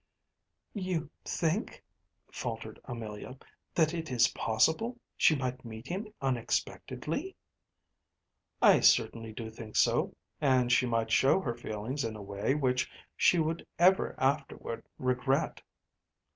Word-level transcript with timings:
‚ÄĚ 0.75 0.81
“You 0.83 1.09
think,‚ÄĚ 1.25 2.33
faltered 2.35 2.79
Amelia, 2.85 3.37
“that 3.75 3.93
it 3.93 4.09
is 4.09 4.29
possible 4.29 4.97
she 5.15 5.35
might 5.35 5.63
meet 5.63 5.85
him 5.87 6.11
unexpectedly?‚ÄĚ 6.21 7.33
“I 8.63 8.79
certainly 8.79 9.31
do 9.31 9.51
think 9.51 9.75
so. 9.75 10.15
And 10.41 10.71
she 10.71 10.87
might 10.87 11.11
show 11.11 11.39
her 11.41 11.53
feelings 11.53 12.03
in 12.03 12.15
a 12.15 12.23
way 12.23 12.55
which 12.55 12.89
she 13.15 13.37
would 13.37 13.67
ever 13.77 14.15
afterward 14.19 14.83
regret. 14.97 15.61